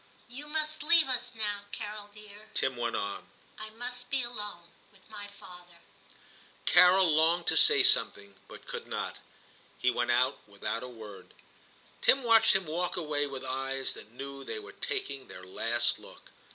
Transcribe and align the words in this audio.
*You 0.27 0.47
must 0.47 0.81
leave 0.81 1.07
us 1.07 1.35
now, 1.35 1.65
Carol 1.71 2.07
dear,' 2.11 2.49
Tim 2.55 2.75
went 2.75 2.95
on;' 2.95 3.29
I 3.59 3.69
must 3.69 4.09
be 4.09 4.23
alone 4.23 4.69
with 4.91 5.07
my 5.11 5.27
father.' 5.27 5.73
3i8 6.65 6.65
TIM 6.65 6.65
CHAP. 6.65 6.65
XIII 6.65 6.73
Carol 6.73 7.15
longed 7.15 7.45
to 7.45 7.55
say 7.55 7.83
something, 7.83 8.35
but 8.47 8.65
could 8.65 8.87
not; 8.87 9.17
he 9.77 9.91
went 9.91 10.09
out 10.09 10.39
without 10.47 10.81
a 10.81 10.87
word. 10.87 11.35
Tim 12.01 12.23
watched 12.23 12.55
him 12.55 12.65
walk 12.65 12.97
away 12.97 13.27
with 13.27 13.45
eyes 13.45 13.93
that 13.93 14.09
knew 14.11 14.43
they 14.43 14.57
were 14.57 14.71
taking 14.71 15.27
their 15.27 15.43
last 15.43 15.99
look. 15.99 16.31